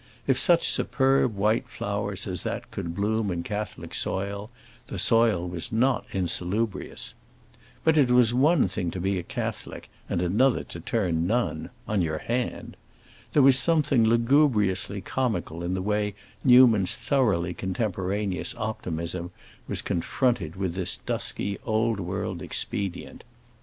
[0.25, 4.49] If such superb white flowers as that could bloom in Catholic soil,
[4.87, 7.13] the soil was not insalubrious.
[7.83, 12.17] But it was one thing to be a Catholic, and another to turn nun—on your
[12.17, 12.77] hand!
[13.33, 19.29] There was something lugubriously comical in the way Newman's thoroughly contemporaneous optimism
[19.67, 23.23] was confronted with this dusky old world expedient.